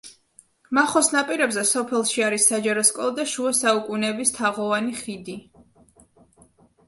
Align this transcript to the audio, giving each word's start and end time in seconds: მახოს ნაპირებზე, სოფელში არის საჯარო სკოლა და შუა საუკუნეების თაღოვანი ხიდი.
მახოს 0.77 1.09
ნაპირებზე, 1.15 1.63
სოფელში 1.71 2.23
არის 2.27 2.47
საჯარო 2.53 2.85
სკოლა 2.89 3.13
და 3.19 3.27
შუა 3.33 3.51
საუკუნეების 3.57 4.33
თაღოვანი 4.37 4.95
ხიდი. 5.03 5.37